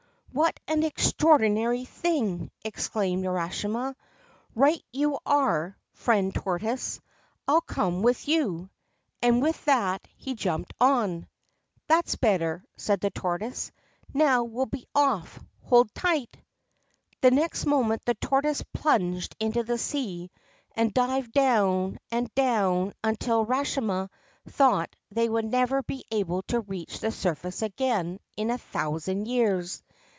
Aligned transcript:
'What 0.33 0.57
an 0.65 0.83
extraordinary 0.83 1.83
thing!' 1.83 2.51
exclaimed 2.63 3.25
Urashima. 3.25 3.97
'Right 4.55 4.81
you 4.93 5.19
are, 5.25 5.77
friend 5.91 6.33
tortoise, 6.33 7.01
I'll 7.49 7.59
come 7.59 8.01
with 8.01 8.29
you.' 8.29 8.69
And 9.21 9.41
with 9.41 9.65
that 9.65 10.07
he 10.15 10.33
jumped 10.35 10.73
on. 10.79 11.27
'That's 11.89 12.15
better/ 12.15 12.63
said 12.77 13.01
the 13.01 13.09
tortoise; 13.09 13.73
'now 14.13 14.45
we'll 14.45 14.67
be 14.67 14.87
off. 14.95 15.37
Hold 15.63 15.93
tight!' 15.93 16.37
The 17.21 17.29
next 17.31 17.65
moment 17.65 18.03
the 18.05 18.15
tortoise 18.15 18.63
plunged 18.73 19.35
into 19.37 19.63
the 19.63 19.77
sea, 19.77 20.31
and 20.77 20.93
dived 20.93 21.33
down 21.33 21.99
and 22.09 22.33
down 22.35 22.93
until 23.03 23.45
Urashima 23.45 24.09
thought 24.47 24.95
they 25.11 25.27
would 25.27 25.43
never 25.45 25.83
be 25.83 26.05
able 26.09 26.41
to 26.43 26.61
reach 26.61 26.99
the 27.01 27.11
surface 27.11 27.61
again 27.61 28.17
in 28.37 28.49
a 28.49 28.57
thousand 28.57 29.27
years. 29.27 29.83